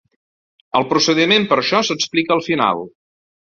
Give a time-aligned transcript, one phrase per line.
[0.79, 2.85] El procediment per això s'explica al final.